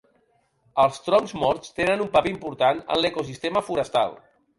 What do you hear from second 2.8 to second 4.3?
en l'ecosistema forestal.